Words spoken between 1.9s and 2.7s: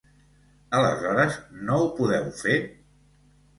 podeu fer?